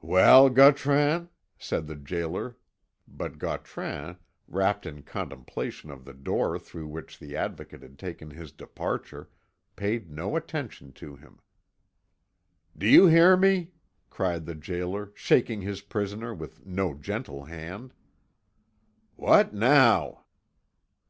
[0.00, 2.56] "Well, Gautran?" said the gaoler,
[3.06, 4.16] but Gautran,
[4.48, 9.28] wrapped in contemplation of the door through which the Advocate had taken his departure,
[9.76, 11.40] paid no attention to him.
[12.74, 13.72] "Do you hear me?"
[14.08, 17.92] cried the gaoler, shaking his prisoner with no gentle hand.
[19.16, 20.24] "What now?"